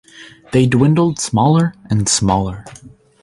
They 0.51 0.65
dwindled 0.65 1.19
smaller 1.19 1.75
and 1.91 2.09
smaller. 2.09 2.65